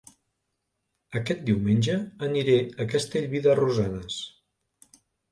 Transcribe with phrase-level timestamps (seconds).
[1.19, 1.97] Aquest diumenge
[2.27, 4.17] aniré a Castellví de Rosanes